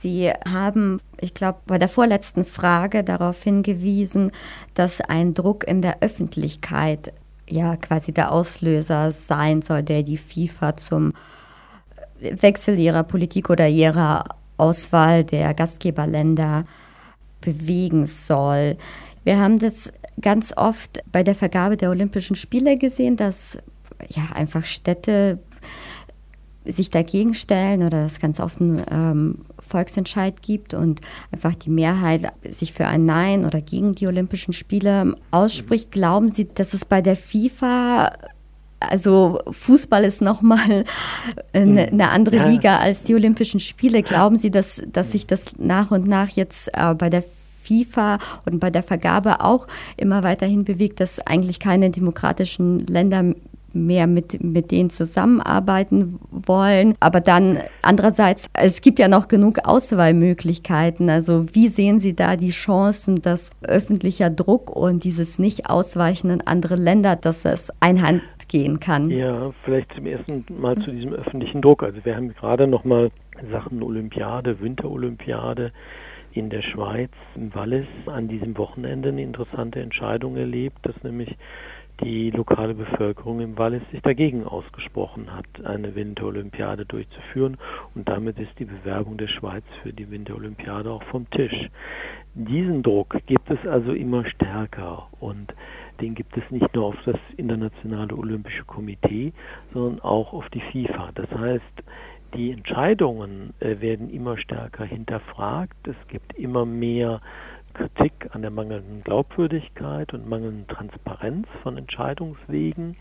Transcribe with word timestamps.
Sie 0.00 0.30
haben, 0.30 1.00
ich 1.20 1.34
glaube, 1.34 1.58
bei 1.66 1.76
der 1.76 1.88
vorletzten 1.88 2.44
Frage 2.44 3.02
darauf 3.02 3.42
hingewiesen, 3.42 4.30
dass 4.74 5.00
ein 5.00 5.34
Druck 5.34 5.66
in 5.66 5.82
der 5.82 6.02
Öffentlichkeit 6.02 7.12
ja 7.48 7.74
quasi 7.76 8.12
der 8.12 8.30
Auslöser 8.30 9.10
sein 9.10 9.60
soll, 9.60 9.82
der 9.82 10.04
die 10.04 10.16
FIFA 10.16 10.76
zum 10.76 11.14
Wechsel 12.20 12.78
ihrer 12.78 13.02
Politik 13.02 13.50
oder 13.50 13.66
ihrer 13.66 14.24
Auswahl 14.56 15.24
der 15.24 15.52
Gastgeberländer 15.52 16.64
bewegen 17.40 18.06
soll. 18.06 18.76
Wir 19.24 19.40
haben 19.40 19.58
das 19.58 19.92
ganz 20.20 20.56
oft 20.56 21.02
bei 21.10 21.24
der 21.24 21.34
Vergabe 21.34 21.76
der 21.76 21.90
Olympischen 21.90 22.36
Spiele 22.36 22.78
gesehen, 22.78 23.16
dass 23.16 23.58
ja 24.08 24.28
einfach 24.32 24.64
Städte 24.64 25.40
sich 26.64 26.90
dagegen 26.90 27.34
stellen 27.34 27.82
oder 27.82 28.04
es 28.04 28.20
ganz 28.20 28.40
oft 28.40 28.60
einen 28.60 28.82
ähm, 28.90 29.38
Volksentscheid 29.68 30.42
gibt 30.42 30.74
und 30.74 31.00
einfach 31.30 31.54
die 31.54 31.70
Mehrheit 31.70 32.32
sich 32.48 32.72
für 32.72 32.86
ein 32.86 33.04
Nein 33.04 33.44
oder 33.44 33.60
gegen 33.60 33.94
die 33.94 34.06
Olympischen 34.06 34.52
Spiele 34.52 35.14
ausspricht. 35.30 35.90
Glauben 35.90 36.28
Sie, 36.28 36.48
dass 36.52 36.74
es 36.74 36.84
bei 36.84 37.00
der 37.02 37.16
FIFA 37.16 38.12
also 38.80 39.40
Fußball 39.50 40.04
ist 40.04 40.22
nochmal 40.22 40.84
eine, 41.52 41.86
hm. 41.86 41.92
eine 41.92 42.10
andere. 42.10 42.48
Liga 42.48 42.78
als 42.78 43.04
die 43.04 43.14
Olympischen 43.14 43.60
Spiele. 43.60 44.02
Glauben 44.02 44.36
Sie, 44.36 44.50
dass, 44.50 44.82
dass 44.92 45.12
sich 45.12 45.26
das 45.26 45.58
nach 45.58 45.90
und 45.90 46.06
nach 46.06 46.28
jetzt 46.30 46.70
äh, 46.72 46.94
bei 46.94 47.10
der 47.10 47.24
FIFA 47.64 48.18
und 48.46 48.60
bei 48.60 48.70
der 48.70 48.82
Vergabe 48.82 49.40
auch 49.40 49.66
immer 49.96 50.22
weiterhin 50.22 50.64
bewegt, 50.64 51.00
dass 51.00 51.18
eigentlich 51.20 51.60
keine 51.60 51.90
demokratischen 51.90 52.78
Länder 52.80 53.34
mehr 53.86 54.06
mit, 54.06 54.42
mit 54.42 54.70
denen 54.70 54.90
zusammenarbeiten 54.90 56.18
wollen. 56.30 56.94
Aber 57.00 57.20
dann 57.20 57.58
andererseits, 57.82 58.48
es 58.52 58.80
gibt 58.80 58.98
ja 58.98 59.08
noch 59.08 59.28
genug 59.28 59.60
Auswahlmöglichkeiten. 59.64 61.08
Also 61.10 61.46
wie 61.54 61.68
sehen 61.68 62.00
Sie 62.00 62.14
da 62.14 62.36
die 62.36 62.50
Chancen, 62.50 63.16
dass 63.22 63.50
öffentlicher 63.62 64.30
Druck 64.30 64.74
und 64.74 65.04
dieses 65.04 65.38
Nicht-Ausweichen 65.38 66.30
in 66.30 66.46
andere 66.46 66.76
Länder, 66.76 67.16
dass 67.16 67.44
es 67.44 67.70
einhand 67.80 68.22
gehen 68.48 68.80
kann? 68.80 69.10
Ja, 69.10 69.50
vielleicht 69.62 69.92
zum 69.94 70.06
ersten 70.06 70.44
Mal 70.48 70.76
zu 70.76 70.90
diesem 70.90 71.12
öffentlichen 71.12 71.62
Druck. 71.62 71.82
Also 71.82 72.04
wir 72.04 72.16
haben 72.16 72.34
gerade 72.34 72.66
noch 72.66 72.84
mal 72.84 73.10
Sachen 73.50 73.82
Olympiade, 73.82 74.60
Winterolympiade 74.60 75.72
in 76.32 76.50
der 76.50 76.62
Schweiz, 76.62 77.10
im 77.34 77.54
Wallis, 77.54 77.86
an 78.06 78.28
diesem 78.28 78.56
Wochenende 78.58 79.08
eine 79.08 79.22
interessante 79.22 79.80
Entscheidung 79.80 80.36
erlebt, 80.36 80.78
dass 80.82 80.94
nämlich 81.02 81.36
die 82.00 82.30
lokale 82.30 82.74
Bevölkerung 82.74 83.40
im 83.40 83.58
Wallis 83.58 83.82
sich 83.90 84.00
dagegen 84.02 84.44
ausgesprochen 84.44 85.34
hat, 85.34 85.46
eine 85.64 85.94
Winterolympiade 85.94 86.86
durchzuführen 86.86 87.56
und 87.94 88.08
damit 88.08 88.38
ist 88.38 88.56
die 88.58 88.64
Bewerbung 88.64 89.16
der 89.16 89.28
Schweiz 89.28 89.64
für 89.82 89.92
die 89.92 90.10
Winterolympiade 90.10 90.90
auch 90.90 91.02
vom 91.04 91.28
Tisch. 91.30 91.68
Diesen 92.34 92.82
Druck 92.82 93.16
gibt 93.26 93.50
es 93.50 93.66
also 93.66 93.92
immer 93.92 94.24
stärker 94.26 95.08
und 95.18 95.52
den 96.00 96.14
gibt 96.14 96.36
es 96.36 96.48
nicht 96.50 96.72
nur 96.74 96.86
auf 96.86 96.96
das 97.04 97.18
Internationale 97.36 98.14
Olympische 98.14 98.64
Komitee, 98.64 99.32
sondern 99.72 100.00
auch 100.00 100.32
auf 100.32 100.48
die 100.50 100.60
FIFA. 100.60 101.10
Das 101.14 101.30
heißt, 101.30 101.82
die 102.34 102.52
Entscheidungen 102.52 103.54
äh, 103.60 103.80
werden 103.80 104.10
immer 104.10 104.36
stärker 104.36 104.84
hinterfragt. 104.84 105.88
Es 105.88 105.96
gibt 106.08 106.34
immer 106.34 106.66
mehr 106.66 107.20
Kritik 107.78 108.30
an 108.32 108.42
der 108.42 108.50
mangelnden 108.50 109.04
Glaubwürdigkeit 109.04 110.12
und 110.12 110.28
mangelnden 110.28 110.66
Transparenz 110.66 111.46
von 111.62 111.78
Entscheidungswegen. 111.78 112.96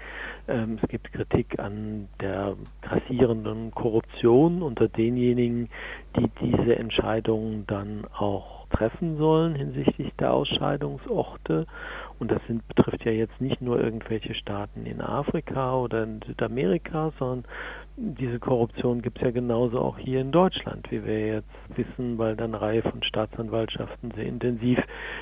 Ähm, 0.47 0.77
es 0.79 0.87
gibt 0.87 1.11
Kritik 1.11 1.57
an 1.57 2.07
der 2.21 2.55
grassierenden 2.83 3.71
Korruption 3.71 4.61
unter 4.61 4.87
denjenigen, 4.87 5.69
die 6.15 6.29
diese 6.39 6.75
Entscheidungen 6.75 7.65
dann 7.65 8.05
auch 8.13 8.67
treffen 8.69 9.17
sollen 9.17 9.55
hinsichtlich 9.55 10.13
der 10.19 10.31
Ausscheidungsorte. 10.31 11.65
Und 12.19 12.29
das 12.29 12.41
sind, 12.45 12.67
betrifft 12.67 13.03
ja 13.03 13.11
jetzt 13.11 13.41
nicht 13.41 13.61
nur 13.61 13.79
irgendwelche 13.79 14.35
Staaten 14.35 14.85
in 14.85 15.01
Afrika 15.01 15.75
oder 15.75 16.03
in 16.03 16.21
Südamerika, 16.21 17.13
sondern 17.17 17.45
diese 17.97 18.37
Korruption 18.37 19.01
gibt 19.01 19.17
es 19.17 19.23
ja 19.23 19.31
genauso 19.31 19.79
auch 19.79 19.97
hier 19.97 20.21
in 20.21 20.31
Deutschland, 20.31 20.89
wie 20.91 21.03
wir 21.03 21.27
jetzt 21.27 21.49
wissen, 21.75 22.19
weil 22.19 22.35
dann 22.35 22.53
eine 22.53 22.61
Reihe 22.61 22.81
von 22.83 23.01
Staatsanwaltschaften 23.01 24.11
sehr 24.11 24.25
intensiv 24.25 24.77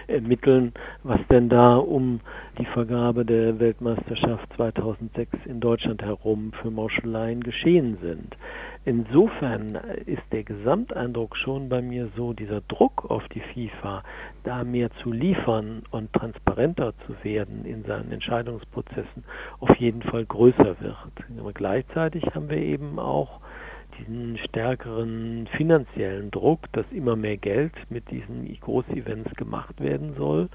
ermitteln, 0.08 0.74
was 1.04 1.20
denn 1.32 1.48
da 1.48 1.78
um 1.78 2.20
die 2.60 2.66
Vergabe 2.66 3.24
der 3.24 3.62
Weltmeisterschaft 3.62 4.52
2006 4.58 5.38
in 5.46 5.62
Deutschland 5.62 6.02
herum 6.02 6.52
für 6.62 6.70
Mauscheleien 6.70 7.42
geschehen 7.42 7.98
sind. 8.02 8.36
Insofern 8.88 9.74
ist 10.06 10.22
der 10.32 10.44
Gesamteindruck 10.44 11.36
schon 11.38 11.70
bei 11.70 11.82
mir 11.82 12.10
so, 12.16 12.34
dieser 12.34 12.62
Druck 12.62 13.10
auf 13.10 13.28
die 13.30 13.40
FIFA, 13.40 14.04
da 14.44 14.64
mehr 14.64 14.92
zu 15.02 15.12
liefern 15.12 15.82
und 15.90 16.14
transparenter 16.14 16.94
zu 17.08 17.16
werden 17.24 17.66
in 17.66 17.84
seinen 17.84 18.12
Entscheidungsprozessen, 18.12 19.24
auf 19.60 19.76
jeden 19.78 20.04
Fall 20.04 20.26
größer 20.26 20.80
wird. 20.80 20.96
Aber 21.40 21.52
gleichzeitig 21.52 22.24
haben 22.36 22.48
wir 22.48 22.58
eben 22.58 23.00
auch 23.00 23.42
diesen 23.98 24.38
stärkeren 24.38 25.48
finanziellen 25.58 26.30
Druck, 26.30 26.72
dass 26.74 26.86
immer 26.92 27.16
mehr 27.16 27.38
Geld 27.38 27.74
mit 27.90 28.12
diesen 28.12 28.56
Großevents 28.60 29.34
gemacht 29.36 29.82
werden 29.82 30.14
soll 30.16 30.50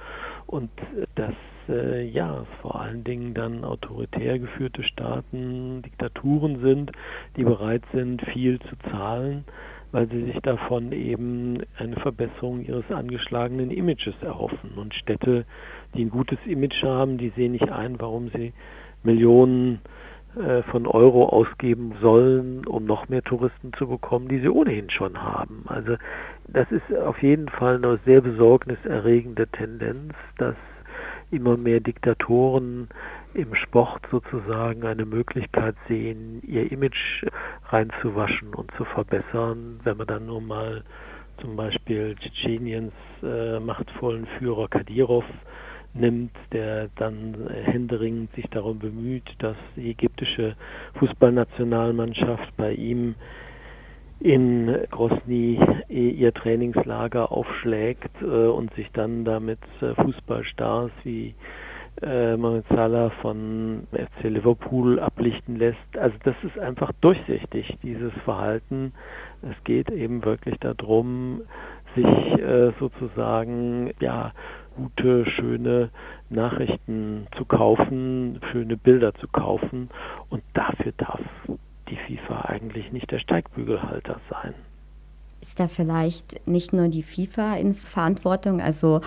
und 0.46 0.70
dass 1.16 1.34
äh, 1.70 2.02
ja 2.02 2.44
vor 2.60 2.80
allen 2.80 3.04
Dingen 3.04 3.34
dann 3.34 3.64
autoritär 3.64 4.38
geführte 4.38 4.82
Staaten 4.82 5.82
Diktaturen 5.82 6.60
sind, 6.60 6.92
die 7.36 7.44
bereit 7.44 7.82
sind, 7.92 8.22
viel 8.32 8.58
zu 8.60 8.76
zahlen, 8.90 9.44
weil 9.92 10.08
sie 10.08 10.24
sich 10.24 10.40
davon 10.40 10.92
eben 10.92 11.62
eine 11.78 11.96
Verbesserung 11.96 12.64
ihres 12.64 12.90
angeschlagenen 12.90 13.70
Images 13.70 14.14
erhoffen. 14.22 14.72
Und 14.76 14.94
Städte, 14.94 15.44
die 15.94 16.04
ein 16.04 16.10
gutes 16.10 16.38
Image 16.46 16.82
haben, 16.82 17.18
die 17.18 17.30
sehen 17.30 17.52
nicht 17.52 17.70
ein, 17.70 18.00
warum 18.00 18.30
sie 18.30 18.52
Millionen 19.02 19.80
äh, 20.36 20.62
von 20.70 20.86
Euro 20.86 21.28
ausgeben 21.28 21.94
sollen, 22.00 22.64
um 22.66 22.84
noch 22.84 23.08
mehr 23.08 23.22
Touristen 23.22 23.72
zu 23.72 23.88
bekommen, 23.88 24.28
die 24.28 24.38
sie 24.38 24.48
ohnehin 24.48 24.88
schon 24.90 25.20
haben. 25.20 25.64
Also 25.66 25.96
das 26.46 26.70
ist 26.70 26.96
auf 27.04 27.20
jeden 27.22 27.48
Fall 27.48 27.76
eine 27.76 27.98
sehr 28.04 28.20
besorgniserregende 28.20 29.48
Tendenz, 29.48 30.14
dass 30.38 30.54
immer 31.30 31.56
mehr 31.56 31.80
Diktatoren 31.80 32.88
im 33.34 33.54
Sport 33.54 34.02
sozusagen 34.10 34.84
eine 34.84 35.04
Möglichkeit 35.04 35.76
sehen, 35.88 36.42
ihr 36.46 36.70
Image 36.70 37.24
reinzuwaschen 37.68 38.54
und 38.54 38.70
zu 38.76 38.84
verbessern, 38.84 39.78
wenn 39.84 39.96
man 39.96 40.06
dann 40.06 40.26
nur 40.26 40.40
mal 40.40 40.82
zum 41.40 41.56
Beispiel 41.56 42.16
Tschetscheniens 42.16 42.92
äh, 43.22 43.60
machtvollen 43.60 44.26
Führer 44.38 44.68
Kadyrov 44.68 45.24
nimmt, 45.94 46.32
der 46.52 46.88
dann 46.96 47.48
händeringend 47.64 48.32
sich 48.34 48.46
darum 48.50 48.78
bemüht, 48.78 49.24
dass 49.38 49.56
die 49.76 49.90
ägyptische 49.90 50.56
Fußballnationalmannschaft 50.98 52.56
bei 52.56 52.72
ihm 52.72 53.14
in 54.20 54.76
Grosny 54.90 55.58
ihr 55.88 56.32
Trainingslager 56.34 57.32
aufschlägt 57.32 58.22
äh, 58.22 58.24
und 58.24 58.72
sich 58.74 58.90
dann 58.92 59.24
damit 59.24 59.58
äh, 59.80 59.94
Fußballstars 59.94 60.90
wie 61.04 61.34
äh, 62.02 62.36
Mohamed 62.36 62.64
Salah 62.68 63.10
von 63.22 63.86
FC 63.92 64.24
Liverpool 64.24 65.00
ablichten 65.00 65.56
lässt. 65.56 65.98
Also 65.98 66.16
das 66.24 66.36
ist 66.44 66.58
einfach 66.58 66.92
durchsichtig, 67.00 67.76
dieses 67.82 68.12
Verhalten. 68.24 68.88
Es 69.42 69.64
geht 69.64 69.90
eben 69.90 70.24
wirklich 70.24 70.58
darum, 70.60 71.42
sich 71.94 72.06
äh, 72.06 72.72
sozusagen 72.78 73.90
ja 74.00 74.32
gute, 74.76 75.28
schöne 75.30 75.90
Nachrichten 76.28 77.26
zu 77.36 77.44
kaufen, 77.44 78.40
schöne 78.52 78.76
Bilder 78.76 79.14
zu 79.14 79.26
kaufen 79.28 79.90
und 80.28 80.42
dafür 80.54 80.92
darf 80.96 81.20
die 81.90 81.96
FIFA 81.96 82.42
eigentlich 82.42 82.92
nicht 82.92 83.10
der 83.10 83.18
Steigbügelhalter 83.18 84.20
sein. 84.30 84.54
Ist 85.42 85.58
da 85.58 85.68
vielleicht 85.68 86.46
nicht 86.46 86.74
nur 86.74 86.88
die 86.88 87.02
FIFA 87.02 87.56
in 87.56 87.74
Verantwortung? 87.74 88.60
Also 88.60 89.00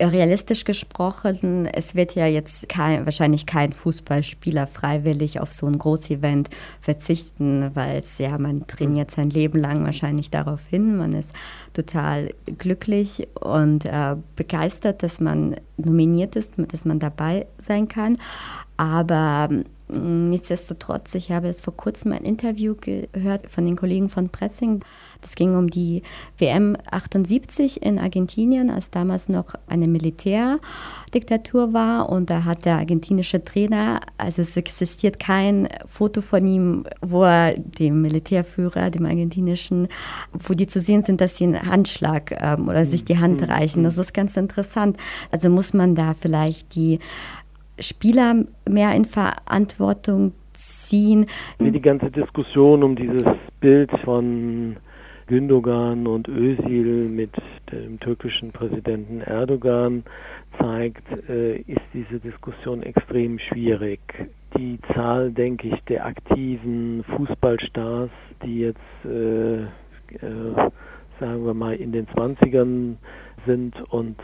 realistisch 0.00 0.64
gesprochen, 0.64 1.66
es 1.66 1.96
wird 1.96 2.14
ja 2.14 2.24
jetzt 2.26 2.68
kein, 2.68 3.04
wahrscheinlich 3.04 3.46
kein 3.46 3.72
Fußballspieler 3.72 4.68
freiwillig 4.68 5.40
auf 5.40 5.50
so 5.50 5.66
ein 5.66 5.76
Großevent 5.76 6.50
verzichten, 6.80 7.72
weil 7.74 7.96
es 7.98 8.18
ja, 8.18 8.38
man 8.38 8.64
trainiert 8.68 9.10
sein 9.10 9.28
Leben 9.28 9.58
lang 9.58 9.84
wahrscheinlich 9.84 10.30
darauf 10.30 10.64
hin. 10.68 10.96
Man 10.96 11.14
ist 11.14 11.34
total 11.72 12.32
glücklich 12.58 13.26
und 13.40 13.84
äh, 13.84 14.14
begeistert, 14.36 15.02
dass 15.02 15.18
man 15.18 15.56
nominiert 15.78 16.36
ist, 16.36 16.54
dass 16.58 16.84
man 16.84 17.00
dabei 17.00 17.46
sein 17.58 17.88
kann. 17.88 18.18
Aber 18.76 19.48
Nichtsdestotrotz, 19.92 21.14
ich 21.14 21.30
habe 21.32 21.48
es 21.48 21.60
vor 21.60 21.76
kurzem 21.76 22.12
ein 22.12 22.24
Interview 22.24 22.74
gehört 22.74 23.50
von 23.50 23.66
den 23.66 23.76
Kollegen 23.76 24.08
von 24.08 24.30
Pressing. 24.30 24.80
Das 25.20 25.34
ging 25.34 25.54
um 25.54 25.68
die 25.68 26.02
WM 26.38 26.76
78 26.90 27.82
in 27.82 27.98
Argentinien, 27.98 28.70
als 28.70 28.90
damals 28.90 29.28
noch 29.28 29.54
eine 29.66 29.88
Militärdiktatur 29.88 31.74
war. 31.74 32.08
Und 32.08 32.30
da 32.30 32.44
hat 32.44 32.64
der 32.64 32.76
argentinische 32.76 33.44
Trainer, 33.44 34.00
also 34.16 34.40
es 34.40 34.56
existiert 34.56 35.18
kein 35.18 35.68
Foto 35.86 36.22
von 36.22 36.46
ihm, 36.46 36.84
wo 37.02 37.24
er 37.24 37.54
dem 37.58 38.00
Militärführer, 38.00 38.88
dem 38.88 39.04
argentinischen, 39.04 39.88
wo 40.32 40.54
die 40.54 40.66
zu 40.66 40.80
sehen 40.80 41.02
sind, 41.02 41.20
dass 41.20 41.36
sie 41.36 41.44
einen 41.44 41.66
Handschlag 41.66 42.32
ähm, 42.40 42.68
oder 42.68 42.86
sich 42.86 43.04
die 43.04 43.18
Hand 43.18 43.42
mhm. 43.42 43.46
reichen. 43.46 43.82
Das 43.82 43.98
ist 43.98 44.14
ganz 44.14 44.38
interessant. 44.38 44.96
Also 45.30 45.50
muss 45.50 45.74
man 45.74 45.94
da 45.94 46.14
vielleicht 46.18 46.74
die 46.76 46.98
Spieler 47.78 48.44
mehr 48.68 48.94
in 48.94 49.04
Verantwortung 49.04 50.32
ziehen. 50.52 51.26
Wie 51.58 51.70
die 51.70 51.80
ganze 51.80 52.10
Diskussion 52.10 52.82
um 52.82 52.96
dieses 52.96 53.24
Bild 53.60 53.90
von 54.04 54.76
Gündogan 55.26 56.06
und 56.06 56.28
Özil 56.28 57.08
mit 57.08 57.30
dem 57.70 57.98
türkischen 58.00 58.52
Präsidenten 58.52 59.20
Erdogan 59.22 60.04
zeigt, 60.58 61.04
äh, 61.28 61.56
ist 61.60 61.80
diese 61.94 62.20
Diskussion 62.20 62.82
extrem 62.82 63.38
schwierig. 63.38 64.00
Die 64.58 64.78
Zahl, 64.92 65.30
denke 65.30 65.68
ich, 65.68 65.80
der 65.84 66.04
aktiven 66.04 67.04
Fußballstars, 67.16 68.10
die 68.44 68.60
jetzt, 68.60 68.80
äh, 69.04 69.62
äh, 69.62 69.68
sagen 71.18 71.46
wir 71.46 71.54
mal, 71.54 71.74
in 71.74 71.92
den 71.92 72.06
20ern 72.08 72.96
sind 73.46 73.74
und 73.90 74.16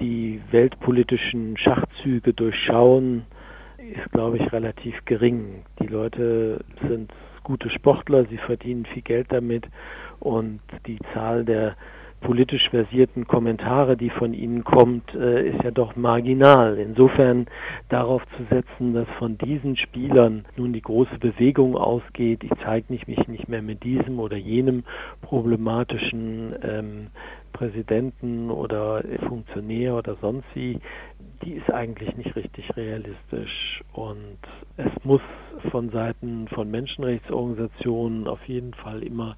die 0.00 0.40
weltpolitischen 0.50 1.56
Schachzüge 1.56 2.32
durchschauen, 2.32 3.24
ist, 3.78 4.10
glaube 4.12 4.38
ich, 4.38 4.52
relativ 4.52 4.94
gering. 5.04 5.64
Die 5.80 5.86
Leute 5.86 6.64
sind 6.88 7.12
gute 7.42 7.70
Sportler, 7.70 8.26
sie 8.26 8.36
verdienen 8.36 8.84
viel 8.84 9.02
Geld 9.02 9.28
damit 9.30 9.66
und 10.20 10.60
die 10.86 10.98
Zahl 11.14 11.44
der 11.44 11.76
politisch 12.20 12.68
versierten 12.70 13.26
Kommentare, 13.26 13.96
die 13.96 14.10
von 14.10 14.34
ihnen 14.34 14.64
kommt, 14.64 15.14
äh, 15.14 15.50
ist 15.50 15.62
ja 15.62 15.70
doch 15.70 15.96
marginal. 15.96 16.76
Insofern 16.78 17.46
darauf 17.88 18.22
zu 18.36 18.42
setzen, 18.50 18.94
dass 18.94 19.08
von 19.18 19.38
diesen 19.38 19.76
Spielern 19.76 20.44
nun 20.56 20.72
die 20.72 20.82
große 20.82 21.18
Bewegung 21.18 21.76
ausgeht, 21.76 22.42
ich 22.42 22.50
zeige 22.64 22.86
mich 22.92 23.06
nicht 23.06 23.48
mehr 23.48 23.62
mit 23.62 23.84
diesem 23.84 24.18
oder 24.18 24.36
jenem 24.36 24.84
problematischen 25.22 26.54
ähm, 26.62 27.06
Präsidenten 27.58 28.52
oder 28.52 29.02
Funktionär 29.26 29.96
oder 29.96 30.14
sonst 30.20 30.46
wie, 30.54 30.78
die 31.42 31.54
ist 31.54 31.68
eigentlich 31.72 32.16
nicht 32.16 32.36
richtig 32.36 32.76
realistisch. 32.76 33.82
Und 33.92 34.38
es 34.76 34.92
muss 35.02 35.20
von 35.72 35.90
Seiten 35.90 36.46
von 36.54 36.70
Menschenrechtsorganisationen 36.70 38.28
auf 38.28 38.38
jeden 38.46 38.74
Fall 38.74 39.02
immer 39.02 39.36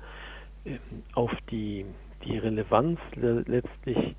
ähm, 0.66 0.78
auf 1.14 1.30
die, 1.50 1.86
die 2.26 2.36
Relevanz 2.36 3.00
letztlich 3.16 4.14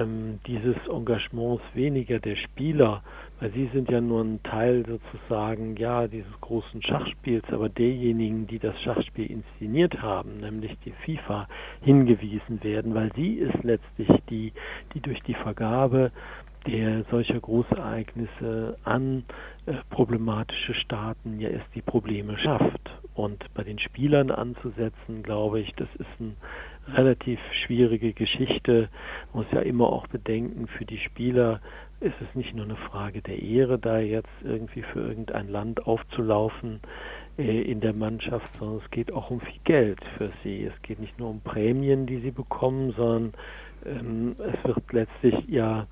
ähm, 0.00 0.40
dieses 0.46 0.76
Engagements 0.88 1.62
weniger 1.74 2.18
der 2.18 2.36
Spieler, 2.36 3.02
weil 3.40 3.52
sie 3.52 3.70
sind 3.72 3.90
ja 3.90 4.00
nur 4.00 4.22
ein 4.22 4.42
Teil 4.42 4.84
sozusagen, 4.86 5.76
ja, 5.76 6.06
dieses 6.06 6.40
großen 6.40 6.82
Schachspiels, 6.82 7.44
aber 7.50 7.68
derjenigen, 7.68 8.46
die 8.46 8.58
das 8.58 8.80
Schachspiel 8.82 9.26
inszeniert 9.26 10.00
haben, 10.02 10.38
nämlich 10.40 10.76
die 10.84 10.92
FIFA, 11.04 11.48
hingewiesen 11.82 12.62
werden, 12.62 12.94
weil 12.94 13.12
sie 13.14 13.34
ist 13.34 13.62
letztlich 13.62 14.08
die, 14.28 14.52
die 14.94 15.00
durch 15.00 15.20
die 15.22 15.34
Vergabe 15.34 16.10
der 16.66 17.04
solcher 17.10 17.40
Großereignisse 17.40 18.76
an 18.84 19.24
äh, 19.66 19.74
problematische 19.90 20.74
Staaten 20.74 21.40
ja 21.40 21.48
erst 21.48 21.74
die 21.74 21.82
Probleme 21.82 22.38
schafft. 22.38 22.90
Und 23.14 23.44
bei 23.54 23.64
den 23.64 23.78
Spielern 23.78 24.30
anzusetzen, 24.30 25.22
glaube 25.22 25.60
ich, 25.60 25.72
das 25.74 25.88
ist 25.96 26.06
eine 26.20 26.34
relativ 26.94 27.40
schwierige 27.52 28.12
Geschichte. 28.12 28.88
Man 29.32 29.44
muss 29.44 29.52
ja 29.52 29.60
immer 29.60 29.92
auch 29.92 30.06
bedenken, 30.06 30.66
für 30.66 30.84
die 30.84 30.98
Spieler 30.98 31.60
ist 32.00 32.14
es 32.20 32.34
nicht 32.34 32.54
nur 32.54 32.64
eine 32.64 32.76
Frage 32.76 33.22
der 33.22 33.42
Ehre, 33.42 33.78
da 33.78 33.98
jetzt 33.98 34.28
irgendwie 34.44 34.82
für 34.82 35.00
irgendein 35.00 35.48
Land 35.48 35.86
aufzulaufen 35.86 36.80
äh, 37.38 37.62
in 37.62 37.80
der 37.80 37.94
Mannschaft, 37.94 38.54
sondern 38.58 38.80
es 38.84 38.90
geht 38.90 39.12
auch 39.12 39.30
um 39.30 39.40
viel 39.40 39.60
Geld 39.64 40.00
für 40.16 40.30
sie. 40.42 40.64
Es 40.64 40.82
geht 40.82 41.00
nicht 41.00 41.18
nur 41.18 41.30
um 41.30 41.40
Prämien, 41.40 42.06
die 42.06 42.18
sie 42.18 42.30
bekommen, 42.30 42.92
sondern 42.96 43.32
ähm, 43.84 44.34
es 44.38 44.64
wird 44.64 44.92
letztlich 44.92 45.34
ja 45.48 45.86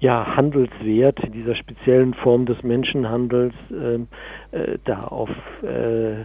ja, 0.00 0.36
Handelswert 0.36 1.18
dieser 1.32 1.54
speziellen 1.54 2.12
Form 2.12 2.44
des 2.44 2.62
Menschenhandels 2.62 3.54
ähm, 3.70 4.08
äh, 4.50 4.76
da 4.84 5.00
auf 5.00 5.30
äh, 5.62 6.24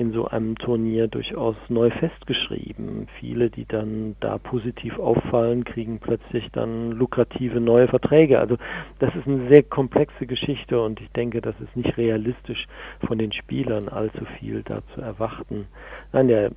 in 0.00 0.12
so 0.12 0.26
einem 0.26 0.56
Turnier 0.56 1.08
durchaus 1.08 1.56
neu 1.68 1.90
festgeschrieben. 1.90 3.06
Viele, 3.18 3.50
die 3.50 3.66
dann 3.66 4.16
da 4.20 4.38
positiv 4.38 4.98
auffallen, 4.98 5.64
kriegen 5.64 5.98
plötzlich 5.98 6.48
dann 6.52 6.92
lukrative 6.92 7.60
neue 7.60 7.86
Verträge. 7.86 8.40
Also 8.40 8.56
das 8.98 9.14
ist 9.14 9.26
eine 9.26 9.46
sehr 9.50 9.62
komplexe 9.62 10.26
Geschichte 10.26 10.80
und 10.80 11.02
ich 11.02 11.10
denke, 11.10 11.42
das 11.42 11.54
ist 11.60 11.76
nicht 11.76 11.98
realistisch 11.98 12.66
von 13.06 13.18
den 13.18 13.30
Spielern 13.32 13.90
allzu 13.90 14.24
viel 14.38 14.62
da 14.62 14.80
zu 14.94 15.02
erwarten. 15.02 15.66
Nein, 16.12 16.28
der 16.28 16.50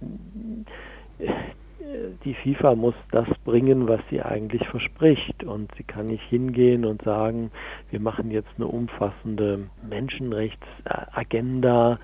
die 2.24 2.34
FIFA 2.34 2.76
muss 2.76 2.96
das 3.12 3.28
bringen, 3.44 3.88
was 3.88 4.00
sie 4.10 4.22
eigentlich 4.22 4.68
verspricht. 4.68 5.44
Und 5.44 5.72
sie 5.78 5.84
kann 5.84 6.08
nicht 6.08 6.24
hingehen 6.30 6.86
und 6.86 7.04
sagen, 7.04 7.52
wir 7.90 8.00
machen 8.00 8.32
jetzt 8.32 8.50
eine 8.58 8.68
umfassende 8.68 9.68
Menschenrechtsagenda 9.88 12.00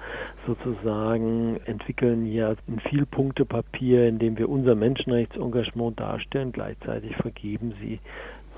sozusagen, 0.45 1.59
entwickeln 1.65 2.25
hier 2.25 2.55
ein 2.67 2.79
Vielpunktepapier, 2.79 4.07
in 4.07 4.19
dem 4.19 4.37
wir 4.37 4.47
unser 4.49 4.75
Menschenrechtsengagement 4.75 5.99
darstellen. 5.99 6.51
Gleichzeitig 6.51 7.15
vergeben 7.17 7.73
sie 7.81 7.99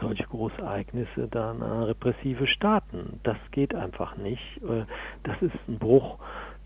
solche 0.01 0.23
Großereignisse 0.23 1.27
dann 1.29 1.61
an 1.61 1.83
repressive 1.83 2.47
Staaten. 2.47 3.19
Das 3.23 3.37
geht 3.51 3.75
einfach 3.75 4.17
nicht. 4.17 4.41
Äh, 4.63 4.85
das 5.23 5.41
ist 5.41 5.55
ein 5.67 5.77
Bruch 5.77 6.17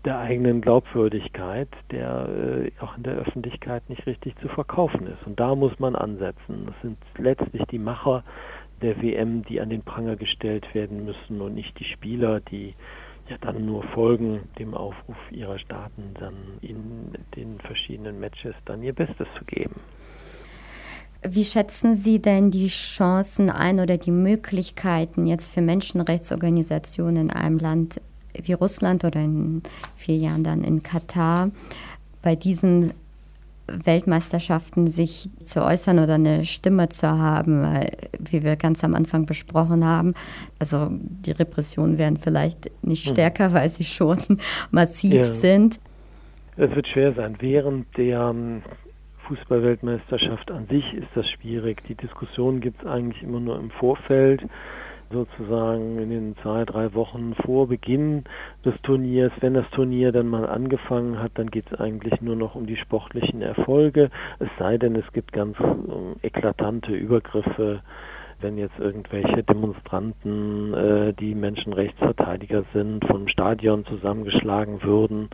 der 0.06 0.18
eigenen 0.18 0.60
Glaubwürdigkeit, 0.60 1.68
der 1.90 2.28
äh, 2.28 2.70
auch 2.80 2.96
in 2.96 3.02
der 3.02 3.16
Öffentlichkeit 3.16 3.88
nicht 3.90 4.06
richtig 4.06 4.38
zu 4.40 4.48
verkaufen 4.48 5.06
ist. 5.08 5.26
Und 5.26 5.38
da 5.38 5.54
muss 5.54 5.78
man 5.78 5.96
ansetzen. 5.96 6.66
Das 6.66 6.74
sind 6.80 6.96
letztlich 7.18 7.62
die 7.70 7.78
Macher 7.78 8.24
der 8.82 9.02
WM, 9.02 9.42
die 9.44 9.60
an 9.60 9.68
den 9.68 9.82
Pranger 9.82 10.16
gestellt 10.16 10.74
werden 10.74 11.04
müssen 11.04 11.40
und 11.40 11.54
nicht 11.54 11.78
die 11.78 11.84
Spieler, 11.84 12.40
die 12.40 12.74
ja 13.28 13.36
dann 13.40 13.66
nur 13.66 13.82
folgen 13.82 14.42
dem 14.58 14.74
Aufruf 14.74 15.16
ihrer 15.30 15.58
Staaten, 15.58 16.14
dann 16.14 16.36
in 16.60 17.12
den 17.34 17.58
verschiedenen 17.58 18.20
Matches 18.20 18.54
dann 18.64 18.82
ihr 18.82 18.92
Bestes 18.92 19.26
zu 19.36 19.44
geben. 19.44 19.74
Wie 21.28 21.42
schätzen 21.42 21.94
Sie 21.94 22.22
denn 22.22 22.52
die 22.52 22.68
Chancen 22.68 23.50
ein 23.50 23.80
oder 23.80 23.98
die 23.98 24.12
Möglichkeiten 24.12 25.26
jetzt 25.26 25.52
für 25.52 25.62
Menschenrechtsorganisationen 25.62 27.16
in 27.16 27.30
einem 27.32 27.58
Land 27.58 28.00
wie 28.42 28.52
Russland 28.52 29.04
oder 29.04 29.20
in 29.20 29.62
vier 29.96 30.16
Jahren 30.16 30.44
dann 30.44 30.62
in 30.62 30.82
Katar 30.82 31.50
bei 32.22 32.36
diesen 32.36 32.92
Weltmeisterschaften 33.68 34.86
sich 34.86 35.28
zu 35.44 35.64
äußern 35.64 35.98
oder 35.98 36.14
eine 36.14 36.44
Stimme 36.44 36.88
zu 36.88 37.08
haben, 37.08 37.64
wie 38.20 38.44
wir 38.44 38.56
ganz 38.56 38.84
am 38.84 38.94
Anfang 38.94 39.26
besprochen 39.26 39.84
haben. 39.84 40.14
Also 40.58 40.88
die 40.90 41.32
Repressionen 41.32 41.98
werden 41.98 42.16
vielleicht 42.16 42.70
nicht 42.82 43.06
hm. 43.06 43.12
stärker, 43.12 43.52
weil 43.52 43.68
sie 43.68 43.84
schon 43.84 44.18
massiv 44.70 45.14
ja. 45.14 45.24
sind. 45.24 45.80
Es 46.56 46.70
wird 46.74 46.88
schwer 46.88 47.12
sein. 47.12 47.36
Während 47.40 47.86
der 47.96 48.20
ähm, 48.30 48.62
Fußballweltmeisterschaft 49.26 50.50
an 50.50 50.66
sich 50.68 50.84
ist 50.94 51.08
das 51.14 51.28
schwierig. 51.28 51.82
Die 51.88 51.94
Diskussion 51.94 52.60
gibt 52.60 52.82
es 52.82 52.86
eigentlich 52.86 53.22
immer 53.22 53.40
nur 53.40 53.58
im 53.58 53.70
Vorfeld 53.70 54.42
sozusagen 55.10 55.98
in 55.98 56.10
den 56.10 56.36
zwei, 56.42 56.64
drei 56.64 56.94
Wochen 56.94 57.34
vor 57.44 57.68
Beginn 57.68 58.24
des 58.64 58.80
Turniers. 58.82 59.32
Wenn 59.40 59.54
das 59.54 59.68
Turnier 59.70 60.12
dann 60.12 60.28
mal 60.28 60.46
angefangen 60.46 61.20
hat, 61.20 61.32
dann 61.34 61.50
geht 61.50 61.66
es 61.70 61.78
eigentlich 61.78 62.20
nur 62.20 62.36
noch 62.36 62.54
um 62.54 62.66
die 62.66 62.76
sportlichen 62.76 63.42
Erfolge. 63.42 64.10
Es 64.38 64.48
sei 64.58 64.78
denn, 64.78 64.96
es 64.96 65.12
gibt 65.12 65.32
ganz 65.32 65.58
um, 65.60 66.16
eklatante 66.22 66.92
Übergriffe 66.92 67.82
wenn 68.40 68.58
jetzt 68.58 68.78
irgendwelche 68.78 69.42
Demonstranten, 69.42 70.74
äh, 70.74 71.12
die 71.14 71.34
Menschenrechtsverteidiger 71.34 72.64
sind, 72.72 73.04
vom 73.06 73.28
Stadion 73.28 73.84
zusammengeschlagen 73.86 74.82
würden, 74.82 75.30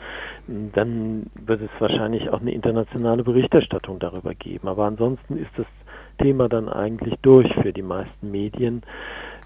dann 0.47 1.27
wird 1.35 1.63
es 1.63 1.71
wahrscheinlich 1.81 2.31
auch 2.31 2.41
eine 2.41 2.53
internationale 2.53 3.25
Berichterstattung 3.25 3.99
darüber 3.99 4.35
geben. 4.35 4.69
Aber 4.69 4.85
ansonsten 4.85 5.37
ist 5.37 5.51
das 5.57 5.67
Thema 6.19 6.49
dann 6.49 6.69
eigentlich 6.69 7.15
durch 7.23 7.53
für 7.55 7.73
die 7.73 7.83
meisten 7.83 8.31
Medien. 8.31 8.83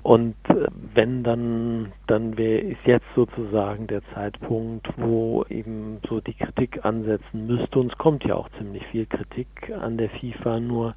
Und 0.06 0.36
äh, 0.50 0.68
wenn 0.94 1.25
dann, 1.25 1.88
dann 2.06 2.38
wäre 2.38 2.60
ist 2.60 2.86
jetzt 2.86 3.08
sozusagen 3.16 3.88
der 3.88 4.02
Zeitpunkt, 4.14 4.86
wo 4.96 5.44
eben 5.48 5.98
so 6.08 6.20
die 6.20 6.34
Kritik 6.34 6.84
ansetzen 6.84 7.48
müsste. 7.48 7.80
Und 7.80 7.90
es 7.90 7.98
kommt 7.98 8.22
ja 8.22 8.36
auch 8.36 8.48
ziemlich 8.56 8.86
viel 8.86 9.06
Kritik 9.06 9.48
an 9.80 9.98
der 9.98 10.08
FIFA, 10.10 10.60
nur 10.60 10.94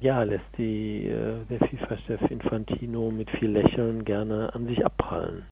ja, 0.00 0.22
lässt 0.24 0.58
die, 0.58 0.98
äh, 1.06 1.36
der 1.48 1.66
FIFA-Chef 1.68 2.30
Infantino 2.30 3.10
mit 3.10 3.30
viel 3.30 3.50
Lächeln 3.50 4.04
gerne 4.04 4.54
an 4.54 4.66
sich 4.66 4.84
abprallen. 4.84 5.46